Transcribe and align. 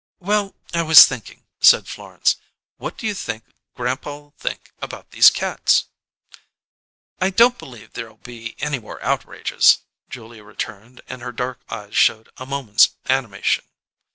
"Well, 0.19 0.55
I 0.73 0.81
was 0.81 1.05
thinking," 1.05 1.43
said 1.59 1.87
Florence. 1.87 2.37
"What 2.77 2.97
do 2.97 3.05
you 3.05 3.13
think 3.13 3.43
grandpa'll 3.75 4.31
think 4.39 4.71
about 4.81 5.11
these 5.11 5.29
cats?" 5.29 5.85
"I 7.19 7.29
don't 7.29 7.59
believe 7.59 7.93
there'll 7.93 8.17
be 8.17 8.55
any 8.61 8.79
more 8.79 8.99
outrages," 9.03 9.77
Julia 10.09 10.43
returned, 10.43 11.01
and 11.07 11.21
her 11.21 11.31
dark 11.31 11.59
eyes 11.69 11.95
showed 11.95 12.29
a 12.37 12.47
moment's 12.47 12.95
animation. 13.09 13.65